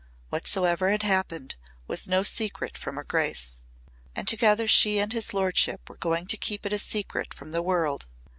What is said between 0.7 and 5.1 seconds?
had happened was no secret from her grace. And together she